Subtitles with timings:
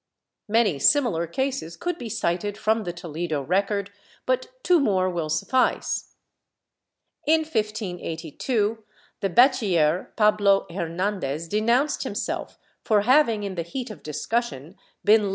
[0.47, 3.91] Many similar cases could be cited from the Toledo record,
[4.25, 6.15] but two more will suffice.
[7.27, 8.81] In 1582,
[9.19, 14.77] the Bachiller Pablo Hernandez denounced himself for having, in the heat of discussion, been led
[14.77, 15.29] on» Rojas de Hsret.